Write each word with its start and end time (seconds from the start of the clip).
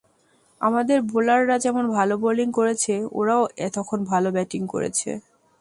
আমাদের 0.61 0.97
বোলাররা 1.11 1.55
যেমন 1.59 1.85
ভালো 1.91 2.13
বোলিং 2.17 2.47
করেছে, 2.51 2.93
ওরাও 3.11 3.43
তখন 3.73 3.99
ভালো 4.11 4.29
ব্যাটিং 4.31 4.61
করেছে। 4.67 5.09